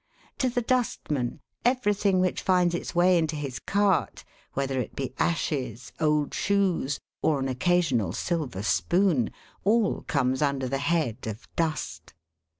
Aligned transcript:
To 0.39 0.49
the 0.49 0.63
dustman 0.63 1.41
everything 1.63 2.19
which 2.19 2.41
finds 2.41 2.73
its 2.73 2.95
way 2.95 3.19
into 3.19 3.35
his 3.35 3.59
cart, 3.59 4.23
whether 4.53 4.79
it 4.79 4.95
be 4.95 5.13
ashes, 5.19 5.93
old 5.99 6.33
shoes, 6.33 6.99
or 7.21 7.39
an 7.39 7.47
occasional 7.47 8.11
silver 8.11 8.63
spoon 8.63 9.29
all 9.63 10.01
comes 10.01 10.41
under 10.41 10.67
the 10.67 10.79
head 10.79 11.27
of" 11.27 11.47
dust." 11.55 12.15